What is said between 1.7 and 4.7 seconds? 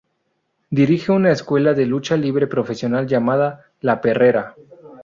de lucha libre profesional llamada "La Perrera".